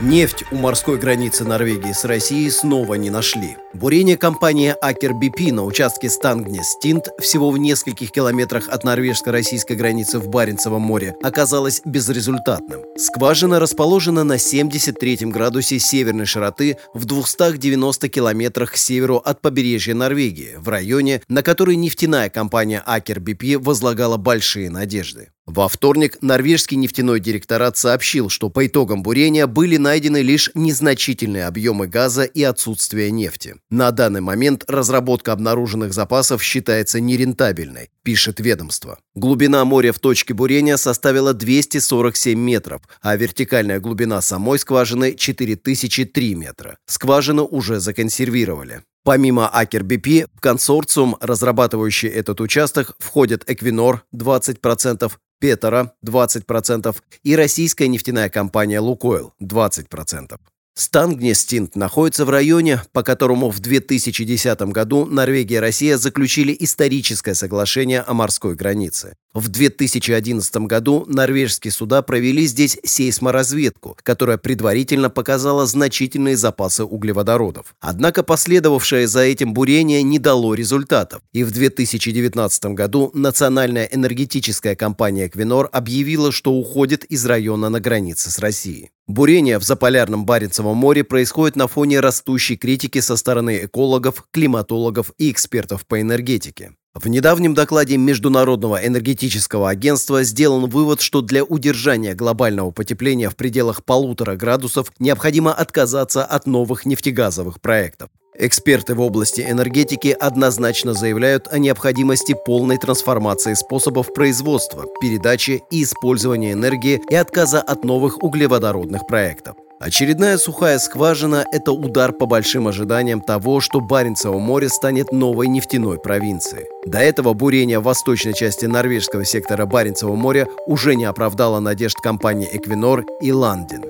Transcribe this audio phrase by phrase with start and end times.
[0.00, 3.56] Нефть у морской границы Норвегии с Россией снова не нашли.
[3.74, 10.28] Бурение компании Акер BP на участке Стангнес-Стинт всего в нескольких километрах от норвежско-российской границы в
[10.28, 12.82] Баренцевом море оказалось безрезультатным.
[12.96, 20.54] Скважина расположена на 73 градусе северной широты в 290 километрах к северу от побережья Норвегии,
[20.58, 25.30] в районе, на который нефтяная компания Акер BP возлагала большие надежды.
[25.48, 31.86] Во вторник норвежский нефтяной директорат сообщил, что по итогам бурения были найдены лишь незначительные объемы
[31.86, 33.56] газа и отсутствие нефти.
[33.70, 38.98] На данный момент разработка обнаруженных запасов считается нерентабельной, пишет ведомство.
[39.14, 46.76] Глубина моря в точке бурения составила 247 метров, а вертикальная глубина самой скважины 4003 метра.
[46.84, 48.82] Скважину уже законсервировали.
[49.08, 57.88] Помимо Акер BP, в консорциум, разрабатывающий этот участок, входят Эквинор 20%, Петера 20% и российская
[57.88, 60.38] нефтяная компания «Лукойл» 20%.
[60.78, 68.02] Стангнестинт находится в районе, по которому в 2010 году Норвегия и Россия заключили историческое соглашение
[68.02, 69.16] о морской границе.
[69.34, 77.74] В 2011 году норвежские суда провели здесь сейсморазведку, которая предварительно показала значительные запасы углеводородов.
[77.78, 85.26] Однако последовавшее за этим бурение не дало результатов, и в 2019 году национальная энергетическая компания
[85.26, 88.90] «Эквинор» объявила, что уходит из района на границе с Россией.
[89.06, 95.30] Бурение в заполярном Баренцевом море происходит на фоне растущей критики со стороны экологов, климатологов и
[95.30, 96.72] экспертов по энергетике.
[97.00, 103.84] В недавнем докладе Международного энергетического агентства сделан вывод, что для удержания глобального потепления в пределах
[103.84, 108.10] полутора градусов необходимо отказаться от новых нефтегазовых проектов.
[108.36, 116.52] Эксперты в области энергетики однозначно заявляют о необходимости полной трансформации способов производства, передачи и использования
[116.52, 119.54] энергии и отказа от новых углеводородных проектов.
[119.80, 126.00] Очередная сухая скважина– это удар по большим ожиданиям того, что Баренцево море станет новой нефтяной
[126.00, 126.66] провинцией.
[126.84, 132.48] До этого бурение в восточной части норвежского сектора Баренцева моря уже не оправдало надежд компании
[132.52, 133.84] «Эквинор» и «Ландин».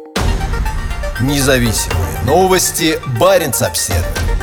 [1.23, 3.01] Независимые новости.
[3.19, 4.38] Баренц-Обседный.